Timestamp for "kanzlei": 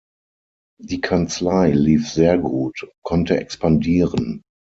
0.99-1.69